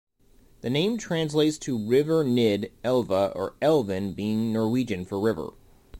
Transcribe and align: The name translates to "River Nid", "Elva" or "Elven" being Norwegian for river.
The 0.61 0.71
name 0.71 0.97
translates 0.97 1.59
to 1.59 1.77
"River 1.77 2.23
Nid", 2.23 2.71
"Elva" 2.83 3.31
or 3.35 3.53
"Elven" 3.61 4.13
being 4.13 4.51
Norwegian 4.51 5.05
for 5.05 5.19
river. 5.19 5.53